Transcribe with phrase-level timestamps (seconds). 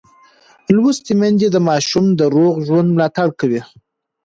[0.75, 3.61] لوستې میندې د ماشوم د روغ ژوند ملاتړ کوي.